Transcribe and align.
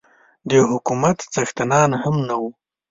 د 0.49 0.51
حکومت 0.69 1.17
څښتنان 1.33 1.89
هم 2.01 2.15
نه 2.27 2.35
وو. 2.41 2.49